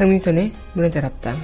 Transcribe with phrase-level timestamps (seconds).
[0.00, 1.36] 강민선의 문화잘 앞방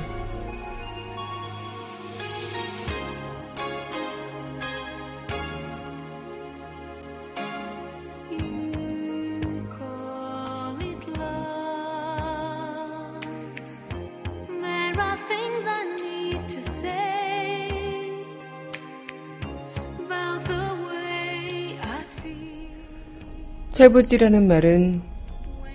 [23.73, 25.03] 철부지라는 말은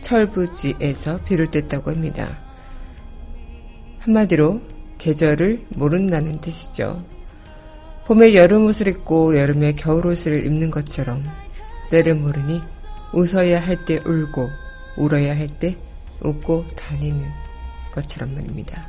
[0.02, 2.51] 철부지에서 비롯됐다고 합니다.
[4.02, 4.60] 한마디로
[4.98, 7.04] 계절을 모른다는 뜻이죠.
[8.08, 11.24] 봄에 여름 옷을 입고 여름에 겨울 옷을 입는 것처럼
[11.92, 12.62] 때를 모르니
[13.14, 14.50] 웃어야 할 때 울고
[14.98, 15.76] 울어야 할 때
[16.22, 17.30] 웃고 다니는
[17.94, 18.88] 것처럼 말입니다.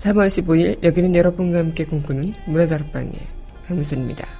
[0.00, 3.12] 3월 15일 여기는 여러분과 함께 꿈꾸는 문화다락방의
[3.66, 4.39] 강무선입니다.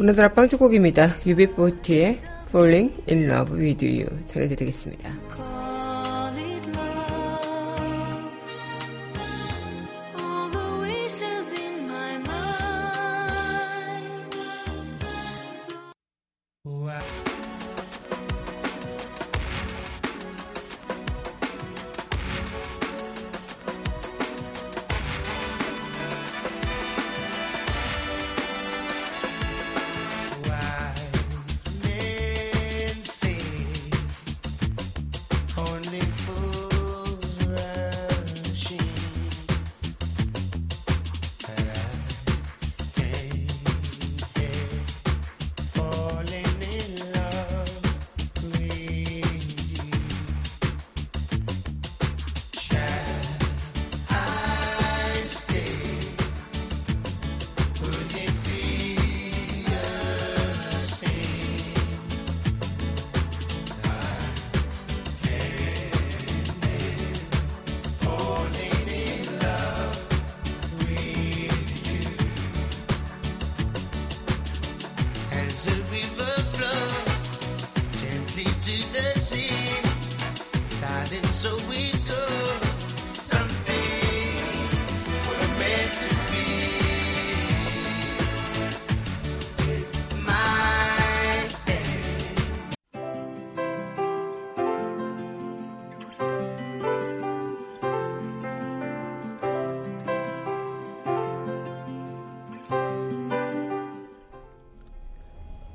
[0.00, 1.08] 오늘의 빵주곡입니다.
[1.26, 2.18] 유비포티의
[2.50, 5.17] Falling in Love with You 전해드리겠습니다.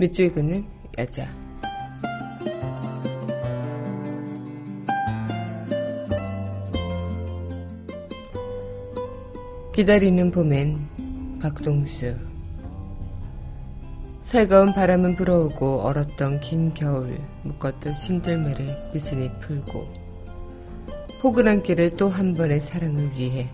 [0.03, 0.62] 밑줄 그는
[0.97, 1.25] 여자.
[9.74, 12.18] 기다리는 봄엔 박동수.
[14.22, 19.88] 살가운 바람은 불어오고 얼었던 긴 겨울 묶었던 신들매를 느슨히 풀고
[21.22, 23.47] 포근한 길을 또 한 번의 사랑을 위해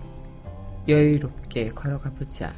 [0.87, 2.51] 여유롭게 걸어가 보자.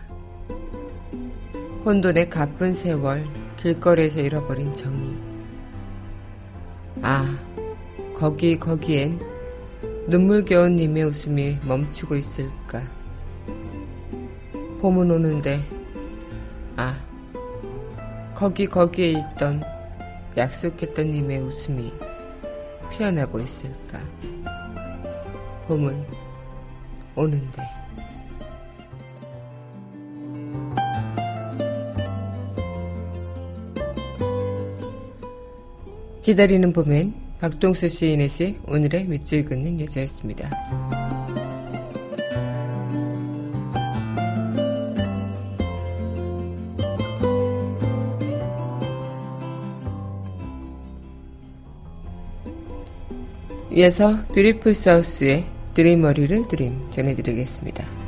[1.83, 5.15] 혼돈의 가쁜 세월 길거리에서 잃어버린 정이.
[7.03, 7.37] 아,
[8.15, 9.19] 거기, 거기엔
[10.07, 12.83] 눈물겨운 님의 웃음이 멈추고 있을까.
[14.81, 15.61] 봄은 오는데,
[16.75, 16.97] 아,
[18.33, 19.61] 거기, 거기에 있던
[20.35, 21.93] 약속했던 님의 웃음이
[22.91, 23.99] 피어나고 있을까.
[25.67, 26.03] 봄은
[27.15, 27.80] 오는데.
[36.21, 40.51] 기다리는 봄엔 박동수 시인의 시 오늘의 밑줄 긋는 여자였습니다.
[53.71, 58.00] 이어서 뷰리풀 사우스의 드림머리를 드림 전해드리겠습니다.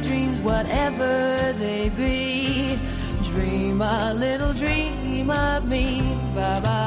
[0.00, 2.76] Dreams, whatever they be,
[3.24, 6.00] dream a little dream of me.
[6.34, 6.79] Bye ba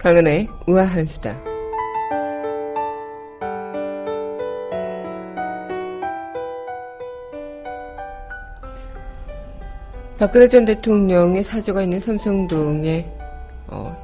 [0.00, 1.36] 강은의 우아한 수다.
[10.18, 13.12] 박근혜 전 대통령의 사저가 있는 삼성동에
[13.66, 13.94] 어,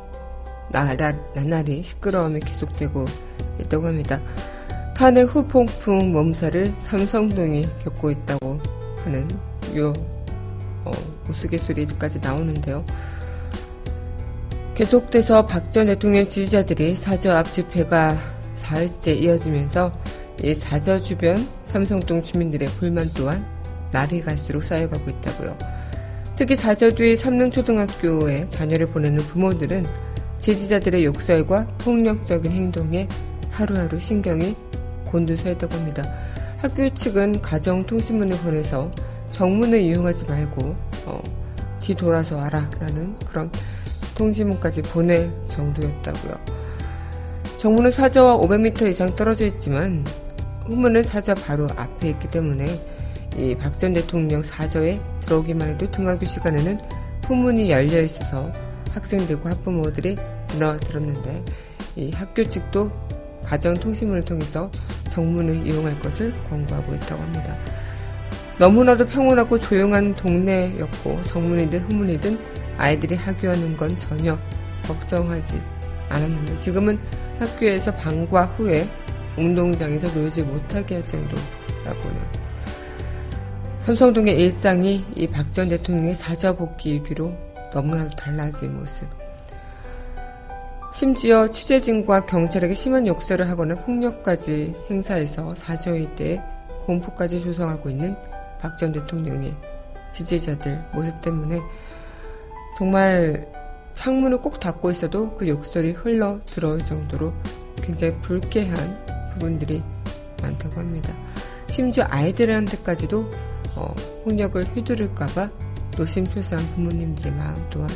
[0.70, 3.06] 나라, 나날이 시끄러움이 계속되고
[3.60, 4.20] 있다고 합니다.
[4.94, 8.60] 탄핵 후폭풍 몸살을 삼성동이 겪고 있다고
[8.98, 9.26] 하는
[9.74, 9.94] 요
[10.84, 10.90] 어,
[11.30, 12.84] 우스갯소리까지 나오는데요.
[14.76, 18.14] 계속돼서 박 전 대통령 지지자들이 사저 앞 집회가
[18.62, 19.90] 4일째 이어지면서
[20.44, 23.42] 이 사저 주변 삼성동 주민들의 불만 또한
[23.90, 25.56] 날이 갈수록 쌓여가고 있다고요.
[26.36, 29.86] 특히 사저 뒤 삼릉초등학교에 자녀를 보내는 부모들은
[30.40, 33.08] 지지자들의 욕설과 폭력적인 행동에
[33.50, 34.54] 하루하루 신경이
[35.06, 36.04] 곤두서 있다고 합니다.
[36.58, 38.90] 학교 측은 가정통신문을 보내서
[39.32, 40.76] 정문을 이용하지 말고
[41.06, 41.22] 어,
[41.80, 43.50] 뒤돌아서 와라 라는 그런
[44.16, 46.34] 통지문까지 보낼 정도였다고요.
[47.58, 50.04] 정문은 사저와 500m 이상 떨어져 있지만
[50.66, 52.66] 후문은 사저 바로 앞에 있기 때문에
[53.36, 56.80] 이 박 전 대통령 사저에 들어오기만 해도 등하교 시간에는
[57.26, 58.50] 후문이 열려 있어서
[58.92, 60.16] 학생들과 학부모들이
[60.48, 61.44] 드나들었는데
[61.96, 62.90] 이 학교 측도
[63.44, 64.70] 가정통신문을 통해서
[65.10, 67.56] 정문을 이용할 것을 권고하고 있다고 합니다.
[68.58, 72.38] 너무나도 평온하고 조용한 동네였고 정문이든 후문이든
[72.78, 74.38] 아이들이 학교하는 건 전혀
[74.86, 75.60] 걱정하지
[76.08, 76.98] 않았는데 지금은
[77.38, 78.88] 학교에서 방과 후에
[79.36, 82.46] 운동장에서 놀지 못하게 할 정도라고요.
[83.80, 87.32] 삼성동의 일상이 이 박 전 대통령의 사저 복귀 비로
[87.72, 89.06] 너무나도 달라진 모습.
[90.92, 96.42] 심지어 취재진과 경찰에게 심한 욕설을 하거나 폭력까지 행사해서 사저일 때
[96.86, 98.16] 공포까지 조성하고 있는
[98.60, 99.54] 박 전 대통령의
[100.10, 101.60] 지지자들 모습 때문에
[102.76, 103.50] 정말
[103.94, 107.32] 창문을 꼭 닫고 있어도 그 욕설이 흘러 들어올 정도로
[107.82, 109.82] 굉장히 불쾌한 부분들이
[110.42, 111.14] 많다고 합니다.
[111.68, 113.30] 심지어 아이들한테까지도
[113.76, 115.48] 어, 폭력을 휘두를까봐
[115.96, 117.88] 노심초사한 부모님들의 마음 또한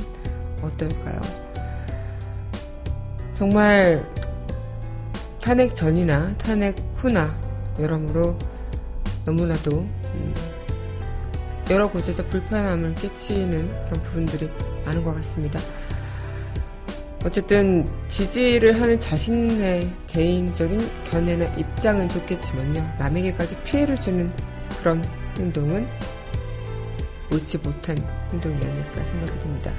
[0.63, 1.21] 어떨까요?
[3.35, 4.09] 정말
[5.43, 7.39] 탄핵 전이나 탄핵 후나
[7.79, 8.37] 여러모로
[9.27, 10.35] 너무나도 음,
[11.71, 14.51] 여러 곳에서 불편함을 끼치는 그런 부분들이
[14.91, 15.61] 많은 것 같습니다.
[17.25, 20.81] 어쨌든 지지를 하는 자신의 개인적인
[21.11, 22.95] 견해나 입장은 좋겠지만요.
[22.99, 24.31] 남에게까지 피해를 주는
[24.81, 25.05] 그런
[25.37, 25.87] 행동은
[27.31, 27.97] 옳지 못한
[28.33, 29.71] 행동이 아닐까 생각이 듭니다.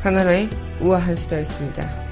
[0.00, 0.48] 강하나의
[0.80, 2.05] 우아한 수다였습니다.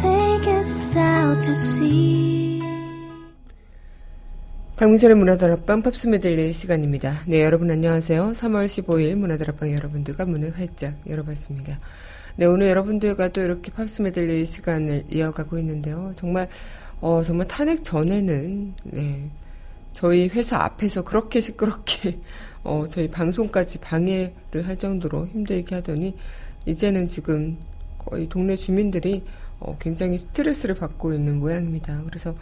[0.00, 2.60] Take us out to sea
[4.76, 7.14] 강민선의 문화다락방 팝스 메들리 시간입니다.
[7.26, 8.34] 네, 여러분 안녕하세요.
[8.36, 11.80] 3월 15일 문화다락방 여러분들과 문을 활짝 열어봤습니다.
[12.36, 16.12] 네, 오늘 여러분들과 또 이렇게 팝스 메들리 시간을 이어가고 있는데요.
[16.16, 16.48] 정말,
[17.04, 19.30] 어, 정말 탄핵 전에는, 네,
[19.92, 22.18] 저희 회사 앞에서 그렇게 시끄럽게,
[22.64, 26.16] 어, 저희 방송까지 방해를 할 정도로 힘들게 하더니,
[26.64, 27.58] 이제는 지금
[27.98, 29.22] 거의 동네 주민들이
[29.60, 32.00] 어, 굉장히 스트레스를 받고 있는 모양입니다.
[32.06, 32.34] 그래서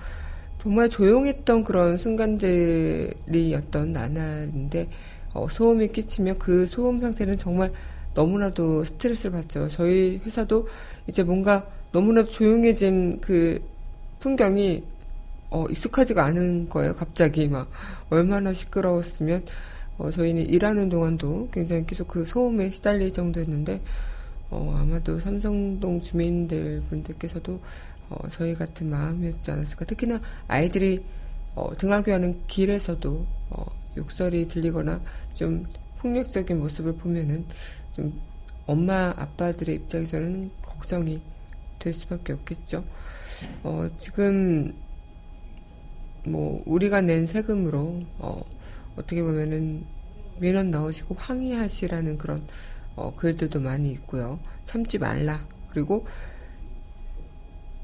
[0.59, 4.89] 정말 조용했던 그런 순간들이었던 나날인데
[5.35, 7.73] 어, 소음이 끼치면 그 소음 상태는 정말
[8.15, 9.69] 너무나도 스트레스를 받죠.
[9.71, 10.69] 저희 회사도
[11.09, 13.72] 이제 뭔가 너무나도 조용해진 그
[14.23, 14.85] 풍경이
[15.51, 16.95] 어, 익숙하지가 않은 거예요.
[16.95, 17.69] 갑자기 막
[18.09, 19.45] 얼마나 시끄러웠으면
[19.99, 23.83] 어, 저희는 일하는 동안도 굉장히 계속 그 소음에 시달릴 정도였는데
[24.51, 27.61] 어, 아마도 삼성동 주민들 분들께서도
[28.11, 29.87] 어, 저희 같은 마음이었지 않았을까.
[29.87, 31.05] 특히나 아이들이
[31.57, 35.01] 어, 등하교하는 길에서도 어, 욕설이 들리거나
[35.35, 35.67] 좀
[35.99, 37.45] 폭력적인 모습을 보면은
[37.95, 38.21] 좀
[38.67, 41.21] 엄마 아빠들의 입장에서는 걱정이
[41.83, 42.85] 될 수밖에 없겠죠.
[43.65, 44.73] 어, 지금
[46.25, 48.43] 뭐 우리가 낸 세금으로 어,
[48.97, 49.85] 어떻게 보면은
[50.39, 52.47] 민원 넣으시고 항의하시라는 그런
[52.95, 54.39] 어, 글들도 많이 있고요.
[54.65, 55.45] 참지 말라.
[55.71, 56.07] 그리고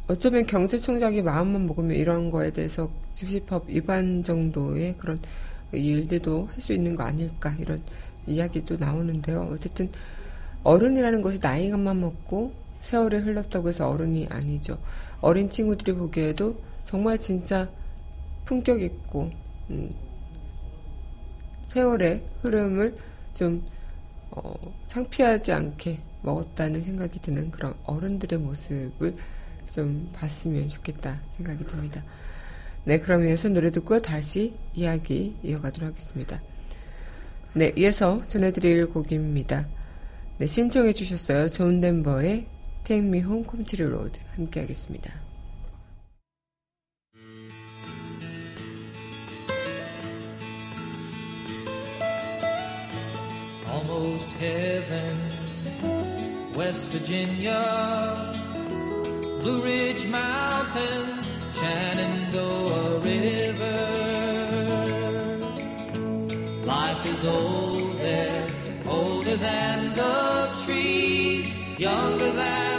[0.07, 5.19] 어쩌면 경제청장이 마음만 먹으면 이런 거에 대해서 집시법 위반 정도의 그런
[5.73, 7.83] 일들도 할 수 있는 거 아닐까 이런
[8.27, 9.49] 이야기도 나오는데요.
[9.53, 9.91] 어쨌든
[10.63, 14.79] 어른이라는 것이 나이가만 먹고 세월이 흘렀다고 해서 어른이 아니죠.
[15.21, 17.69] 어린 친구들이 보기에도 정말 진짜
[18.45, 19.31] 품격 있고
[19.71, 19.95] 음,
[21.67, 22.97] 세월의 흐름을
[23.35, 23.65] 좀
[24.31, 24.55] 어,
[24.87, 29.17] 창피하지 않게 먹었다는 생각이 드는 그런 어른들의 모습을
[29.69, 32.03] 좀 봤으면 좋겠다 생각이 듭니다.
[32.85, 36.41] 네, 그러면서 노래 듣고 다시 이야기 이어가도록 하겠습니다.
[37.55, 39.67] 네, 이어서 전해드릴 곡입니다.
[40.39, 41.49] 네, 신청해 주셨어요.
[41.49, 42.47] 존 덴버의
[42.89, 45.13] Take Me Home Country Road 함께 하겠습니다.
[53.69, 55.19] Almost heaven,
[56.57, 57.63] West Virginia.
[59.43, 61.31] Blue Ridge Mountains,
[61.61, 63.85] Shenandoah River.
[66.65, 68.47] Life is old there,
[68.87, 72.78] older than the trees, younger than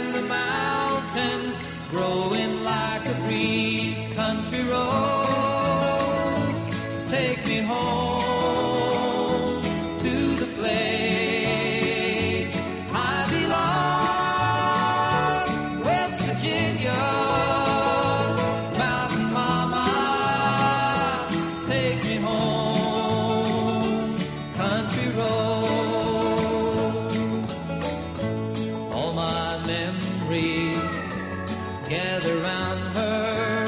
[31.90, 33.66] gather round her.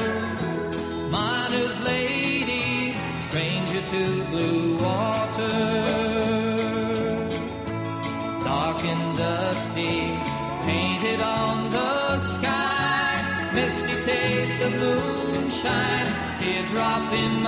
[1.11, 2.95] Miner's lady,
[3.27, 6.03] stranger to blue water
[8.43, 10.17] dark and dusty,
[10.65, 13.51] painted on the sky.
[13.53, 17.42] Misty taste of moonshine, teardrop in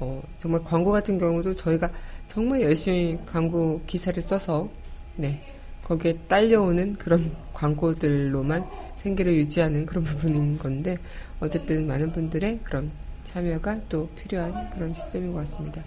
[0.00, 1.90] 어, 정말 광고 같은 경우도 저희가
[2.26, 4.68] 정말 열심히 광고 기사를 써서
[5.16, 5.42] 네
[5.84, 10.96] 거기에 딸려오는 그런 광고들로만 생계를 유지하는 그런 부분인 건데
[11.40, 12.90] 어쨌든 많은 분들의 그런
[13.24, 15.82] 참여가 또 필요한 그런 시점인 것 같습니다.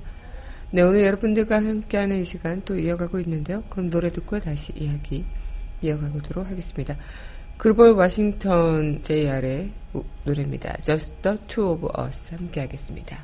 [0.71, 3.63] 네, 오늘 여러분들과 함께하는 이 시간 또 이어가고 있는데요.
[3.69, 5.23] 그럼 노래 듣고 다시 이야기
[5.81, 6.97] 이어가도록 하겠습니다.
[7.57, 9.71] 글로벌 워싱턴 JR의
[10.25, 10.77] 노래입니다.
[10.81, 13.23] Just the Two of Us 함께 하겠습니다.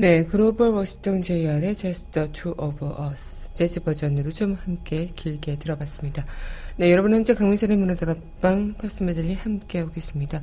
[0.00, 2.82] 네, 그로버 워싱턴 JR의 Just the Two of
[3.12, 6.24] Us 재즈 버전으로 좀 함께 길게 들어봤습니다.
[6.78, 10.40] 네, 여러분 현재 강민선의 문화다락방 팝스 메들리 함께 오겠습니다.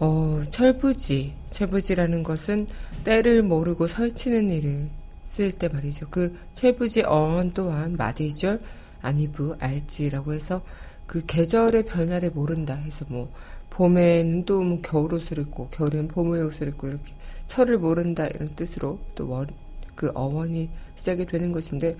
[0.00, 2.66] 어, 철부지, 철부지라는 것은
[3.04, 4.90] 때를 모르고 설치는 일을
[5.28, 6.08] 쓸 때 말이죠.
[6.10, 8.60] 그 철부지 어원 또한 마디절,
[9.00, 10.62] 아니부, 알지라고 해서
[11.06, 13.32] 그 계절의 변화를 모른다 해서 뭐
[13.70, 17.14] 봄에는 또 뭐 겨울 옷을 입고 겨울에는 봄의 옷을 입고 이렇게
[17.46, 19.46] 철을 모른다 이런 뜻으로 또
[19.94, 21.96] 그 어원이 시작이 되는 것인데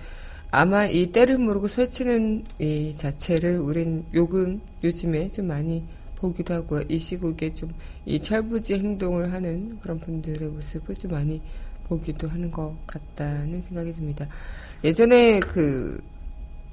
[0.50, 5.84] 아마 이 때를 모르고 설치는 이 자체를 우린 요금 요즘에 좀 많이
[6.16, 6.82] 보기도 하고요.
[6.88, 7.70] 이 시국에 좀
[8.06, 11.40] 이 철부지 행동을 하는 그런 분들의 모습을 좀 많이
[11.84, 14.26] 보기도 하는 것 같다는 생각이 듭니다.
[14.82, 16.02] 예전에 그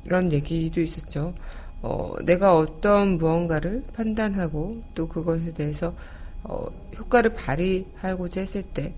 [0.05, 1.33] 이런 얘기도 있었죠.
[1.81, 5.95] 어, 내가 어떤 무언가를 판단하고 또 그것에 대해서
[6.43, 8.93] 어, 효과를 발휘하고자 했을 때,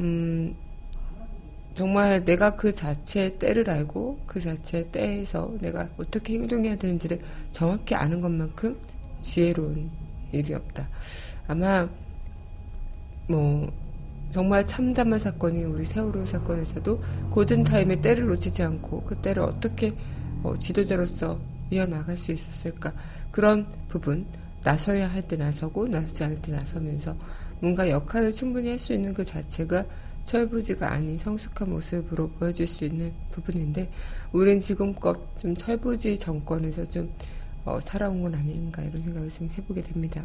[0.00, 0.54] 음,
[1.74, 7.18] 정말 내가 그 자체의 때를 알고 그 자체의 때에서 내가 어떻게 행동해야 되는지를
[7.52, 8.78] 정확히 아는 것만큼
[9.20, 9.90] 지혜로운
[10.32, 10.88] 일이 없다.
[11.48, 11.88] 아마,
[13.28, 13.70] 뭐,
[14.30, 19.94] 정말 참담한 사건이 우리 세월호 사건에서도 고든 타임의 때를 놓치지 않고 그 때를 어떻게
[20.42, 21.38] 어, 지도자로서
[21.70, 22.92] 이어나갈 수 있었을까.
[23.30, 24.26] 그런 부분,
[24.64, 27.16] 나서야 할 때 나서고 나서지 않을 때 나서면서
[27.60, 29.84] 뭔가 역할을 충분히 할 수 있는 그 자체가
[30.24, 33.90] 철부지가 아닌 성숙한 모습으로 보여줄 수 있는 부분인데
[34.32, 37.12] 우린 지금껏 좀 철부지 정권에서 좀
[37.64, 40.24] 어, 살아온 건 아닌가 이런 생각을 좀 해보게 됩니다.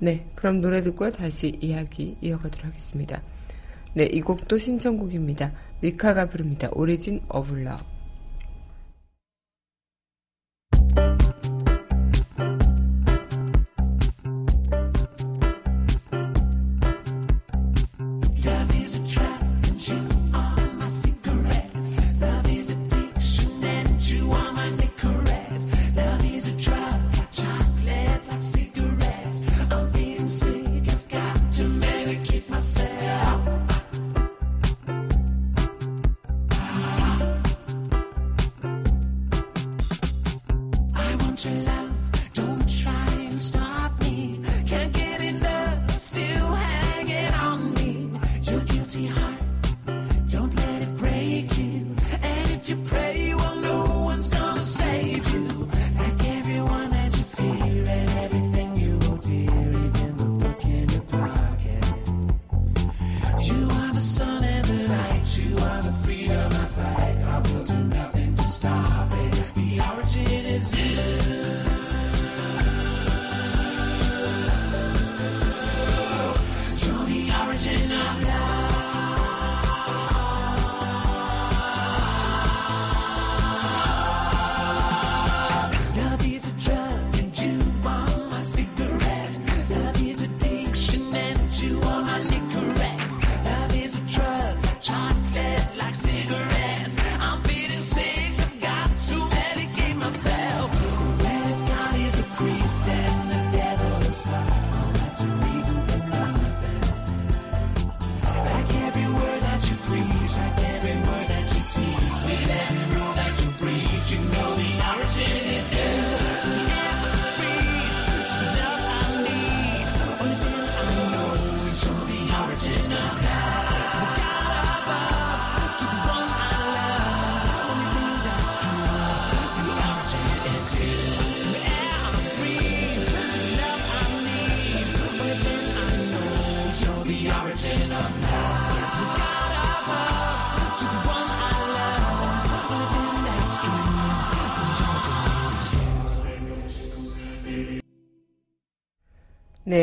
[0.00, 3.22] 네, 그럼 노래 듣고 다시 이야기 이어가도록 하겠습니다.
[3.94, 5.52] 네, 이 곡도 신청곡입니다.
[5.80, 6.68] 미카가 부릅니다.
[6.72, 7.78] Origin of Lo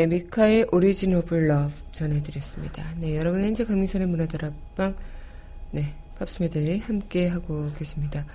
[0.02, 2.82] 네, 미카의 Origin of Love 전해드렸습니다.
[2.98, 4.96] 네, 여러분 현재 강민선의 문화다락방
[5.70, 8.26] 네, 팝스 메들리 함께 하고 계십니다.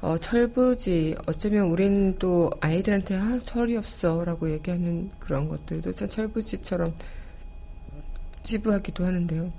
[0.00, 6.92] 어, 철부지 어쩌면 우린 또 아이들한테 아, 철이 없어라고 얘기하는 그런 것들도 참 철부지처럼
[8.42, 9.52] 치부하기도 하는데요.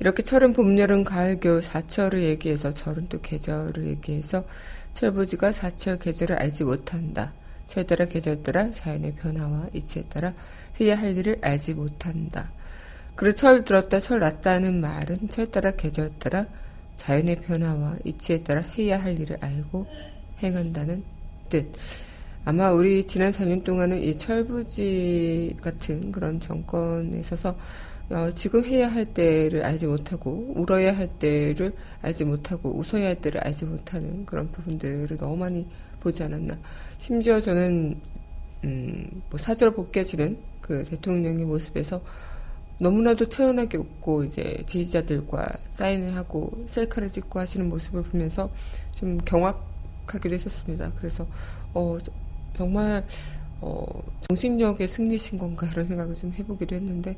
[0.00, 4.44] 이렇게 철은 봄, 여름, 가을, 겨울 사철을 얘기해서 철은 또 계절을 얘기해서
[4.92, 7.32] 철부지가 사철 계절을 알지 못한다.
[7.70, 10.34] 철 따라 계절 따라 자연의 변화와 이치에 따라
[10.80, 12.50] 해야 할 일을 알지 못한다.
[13.14, 16.46] 그리고 철 들었다 철 났다는 말은 철 따라 계절 따라
[16.96, 19.86] 자연의 변화와 이치에 따라 해야 할 일을 알고
[20.42, 21.04] 행한다는
[21.48, 21.70] 뜻.
[22.44, 27.56] 아마 우리 지난 4년 동안은 이 철부지 같은 그런 정권에 있어서
[28.08, 33.40] 어, 지금 해야 할 때를 알지 못하고 울어야 할 때를 알지 못하고 웃어야 할 때를
[33.46, 35.68] 알지 못하는 그런 부분들을 너무 많이
[36.00, 36.58] 보지 않았나.
[36.98, 38.00] 심지어 저는
[38.64, 42.00] 음, 뭐 사주로 벗겨지는 그 대통령의 모습에서
[42.78, 48.50] 너무나도 태연하게 웃고 이제 지지자들과 사인을 하고 셀카를 찍고 하시는 모습을 보면서
[48.92, 50.92] 좀 경악하기도 했었습니다.
[50.96, 51.26] 그래서
[51.74, 51.98] 어,
[52.56, 53.04] 정말
[53.60, 53.84] 어,
[54.28, 57.16] 정신력의 승리신 건가 이런 생각을 좀 해보기도 했는데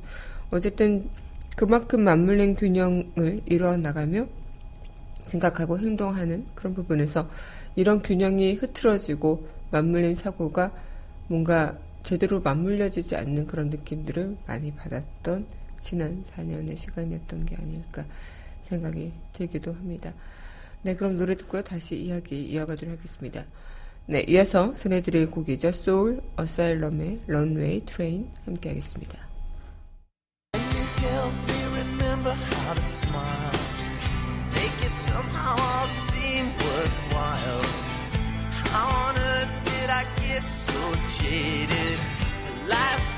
[0.51, 1.09] 어쨌든
[1.57, 4.27] 그만큼 맞물린 균형을 이뤄 나가며
[5.21, 7.29] 생각하고 행동하는 그런 부분에서
[7.77, 10.73] 이런 균형이 흐트러지고 맞물린 사고가
[11.29, 15.47] 뭔가 제대로 맞물려지지 않는 그런 느낌들을 많이 받았던
[15.79, 18.05] 지난 4년의 시간이었던 게 아닐까
[18.65, 20.13] 생각이 들기도 합니다.
[20.83, 21.63] 네, 그럼 노래 듣고요.
[21.63, 23.45] 다시 이야기 이어가도록 하겠습니다.
[24.07, 25.71] 네, 이어서 전해드릴 곡이죠.
[25.73, 29.33] Soul Asylum의 Runaway Train 함께 하겠습니다.
[34.95, 37.62] somehow all seem worthwhile.
[40.73, 41.99] So jaded?
[42.67, 43.12] Life's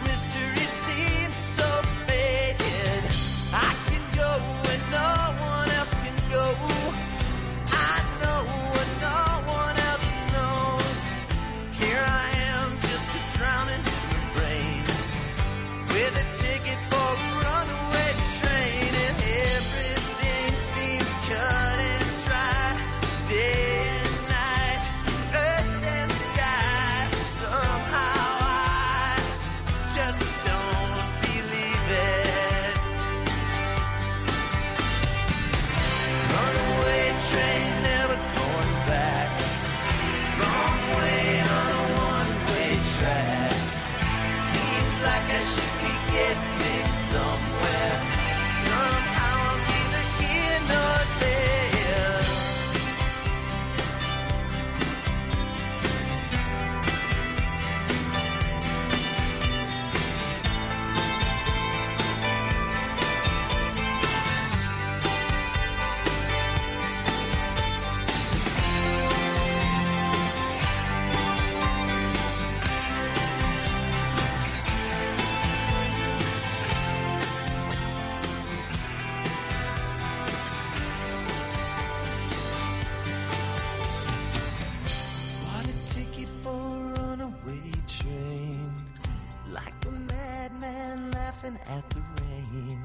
[91.44, 92.80] laughing at the rain.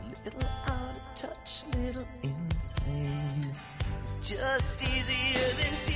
[0.00, 3.54] A little out of touch, little insane.
[4.02, 5.93] It's just easier than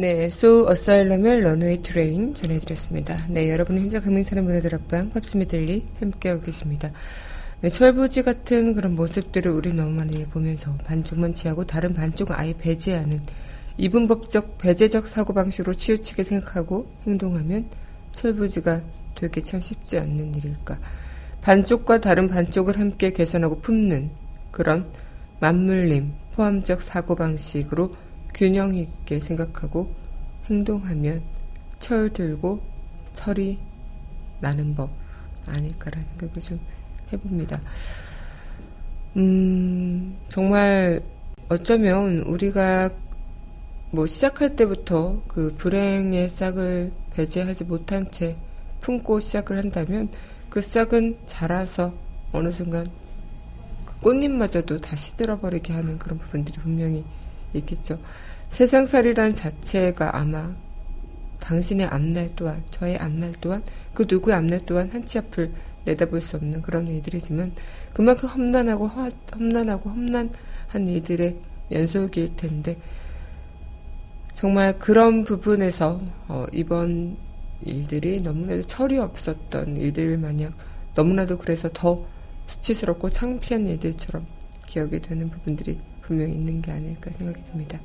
[0.00, 3.18] 네, So Asylum의 Runway Train 전해드렸습니다.
[3.28, 6.90] 네, 여러분은 현재 강민사의 문화들 앞방 팝스미들리 함께하고 계십니다.
[7.60, 13.20] 네, 철부지 같은 그런 모습들을 우리 너무 많이 보면서 반쪽만 지하고 다른 반쪽은 아예 배제하는
[13.76, 17.66] 이분법적 배제적 사고방식으로 치우치게 생각하고 행동하면
[18.12, 18.80] 철부지가
[19.16, 20.78] 되게 참 쉽지 않는 일일까.
[21.42, 24.08] 반쪽과 다른 반쪽을 함께 개선하고 품는
[24.50, 24.86] 그런
[25.40, 27.94] 맞물림, 포함적 사고방식으로
[28.34, 29.94] 균형 있게 생각하고
[30.46, 31.22] 행동하면
[31.78, 32.60] 철 들고
[33.14, 33.58] 철이
[34.40, 34.90] 나는 법
[35.46, 36.60] 아닐까라는 생각을 좀
[37.12, 37.60] 해봅니다.
[39.16, 41.02] 음, 정말
[41.48, 42.90] 어쩌면 우리가
[43.90, 48.36] 뭐 시작할 때부터 그 불행의 싹을 배제하지 못한 채
[48.80, 50.08] 품고 시작을 한다면
[50.48, 51.92] 그 싹은 자라서
[52.32, 52.88] 어느 순간
[53.84, 57.04] 그 꽃잎마저도 다 시 들어버리게 하는 그런 부분들이 분명히
[57.54, 57.98] 있겠죠.
[58.50, 60.54] 세상살이란 자체가 아마
[61.40, 63.62] 당신의 앞날 또한 저의 앞날 또한
[63.94, 65.50] 그 누구의 앞날 또한 한치 앞을
[65.84, 67.52] 내다볼 수 없는 그런 일들이지만
[67.94, 71.36] 그만큼 험난하고 화- 험난하고 험난한 일들의
[71.72, 72.76] 연속일 텐데
[74.34, 77.16] 정말 그런 부분에서 어, 이번
[77.64, 80.52] 일들이 너무나도 철이 없었던 일들 마냥
[80.94, 82.04] 너무나도 그래서 더
[82.46, 84.26] 수치스럽고 창피한 일들처럼
[84.66, 85.78] 기억이 되는 부분들이
[86.10, 87.78] 분명히 있는 게 아닐까 생각이 듭니다.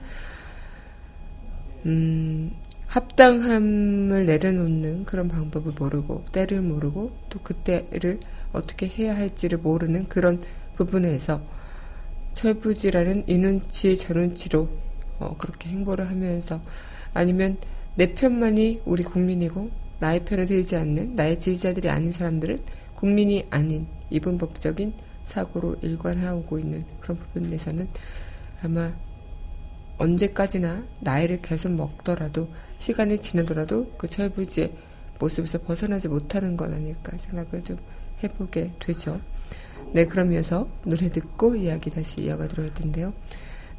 [1.86, 2.52] 음,
[2.88, 8.20] 합당함을 내려놓는 그런 방법을 모르고 때를 모르고 또 그때를
[8.52, 10.42] 어떻게 해야 할지를 모르는 그런
[10.76, 11.40] 부분에서
[12.34, 14.70] 철부지라는 이 눈치 저 눈치로
[15.20, 16.60] 어, 그렇게 행보를 하면서
[17.14, 17.58] 아니면
[17.94, 22.58] 내 편만이 우리 국민이고 나의 편을 들지 않는 나의 지지자들이 아닌 사람들은
[22.96, 24.94] 국민이 아닌 이분법적인
[25.26, 27.88] 사고로 일관하고 있는 그런 부분에서는
[28.64, 28.94] 아마
[29.98, 32.48] 언제까지나 나이를 계속 먹더라도
[32.80, 34.74] 시간이 지나더라도 그 철부지의
[35.20, 37.78] 모습에서 벗어나지 못하는 건 아닐까 생각을 좀
[38.24, 39.20] 해보게 되죠.
[39.94, 43.14] 네, 그러면서 노래 듣고 이야기 다시 이어가도록 할 텐데요.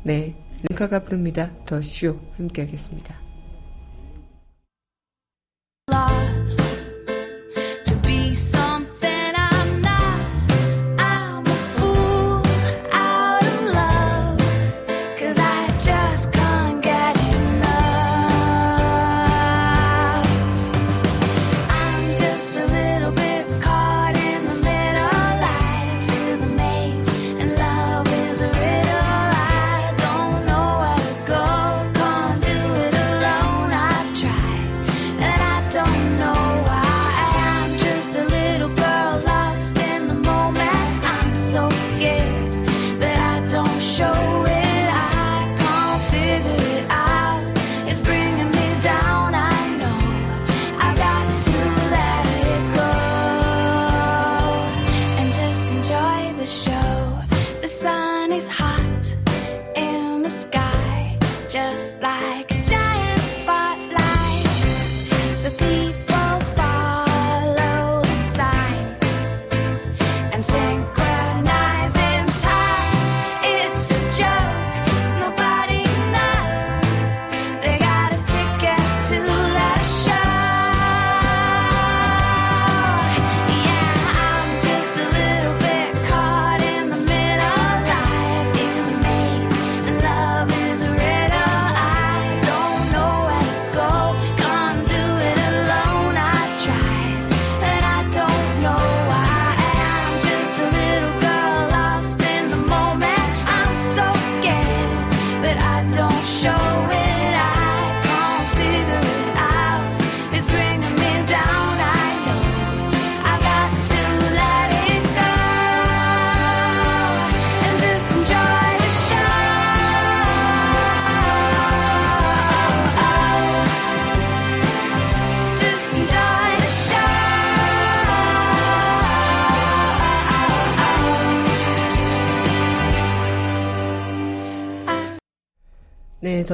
[0.02, 0.34] 네,
[0.68, 1.50] 링카가 부릅니다.
[1.66, 3.14] 더 쇼 함께 하겠습니다.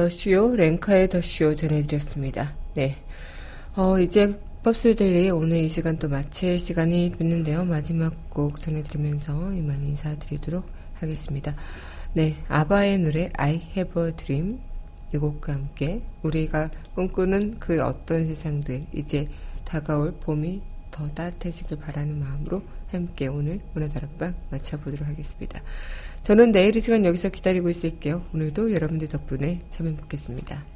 [0.03, 2.53] 더쇼, 랭카의 더쇼 전해드렸습니다.
[2.73, 2.97] 네.
[3.75, 7.63] 어, 이제 법술들이 오늘 이 시간 또 마칠 시간이 됐는데요.
[7.63, 11.55] 마지막 곡 전해드리면서 이만 인사드리도록 하겠습니다.
[12.15, 14.59] 네, 아바의 노래 I Have a Dream
[15.13, 19.29] 이 곡과 함께 우리가 꿈꾸는 그 어떤 세상들 이제
[19.63, 20.61] 다가올 봄이
[20.93, 25.61] 더 따뜻해지길 바라는 마음으로 함께 오늘 문화다락방 마쳐보도록 하겠습니다.
[26.21, 28.23] 저는 내일 이 시간 여기서 기다리고 있을게요.
[28.33, 30.72] 오늘도 여러분들 덕분에 참 행복했습니다.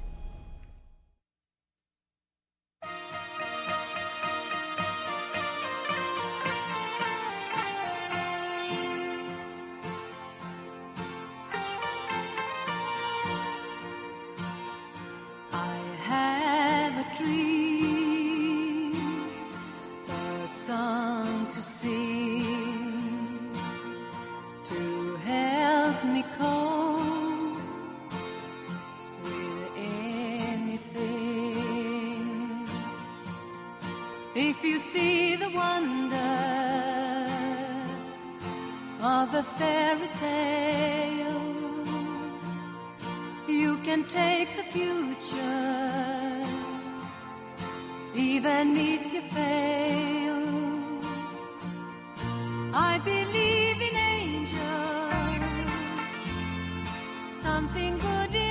[57.58, 58.47] Something good